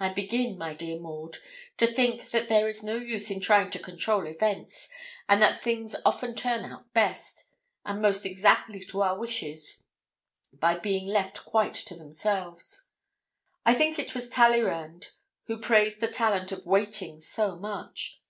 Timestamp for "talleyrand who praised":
14.28-16.00